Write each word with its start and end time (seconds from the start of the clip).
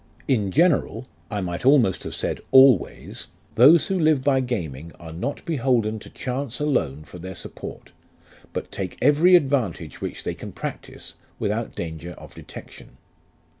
In 0.27 0.49
general, 0.49 1.05
I 1.29 1.41
might 1.41 1.63
almost 1.63 2.01
have 2.05 2.15
said 2.15 2.41
always, 2.49 3.27
those 3.53 3.85
who 3.85 3.99
live 3.99 4.23
by 4.23 4.39
gaming 4.39 4.91
are 4.99 5.13
not 5.13 5.45
beholden 5.45 5.99
to 5.99 6.09
chance 6.09 6.59
alone 6.59 7.03
for 7.03 7.19
their 7.19 7.35
support, 7.35 7.91
but 8.51 8.71
take 8.71 8.97
every 8.99 9.35
advantage 9.35 10.01
which 10.01 10.23
they 10.23 10.33
can 10.33 10.53
practise 10.53 11.17
without 11.37 11.75
danger 11.75 12.13
of 12.13 12.33
detection. 12.33 12.97